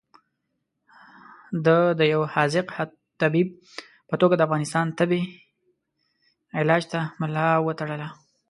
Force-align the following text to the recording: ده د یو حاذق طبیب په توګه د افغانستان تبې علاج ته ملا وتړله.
ده 1.65 1.77
د 1.99 2.01
یو 2.13 2.21
حاذق 2.33 2.67
طبیب 3.21 3.47
په 4.09 4.15
توګه 4.21 4.33
د 4.35 4.41
افغانستان 4.47 4.85
تبې 4.99 5.21
علاج 6.59 6.83
ته 6.91 6.99
ملا 7.21 7.47
وتړله. 7.65 8.09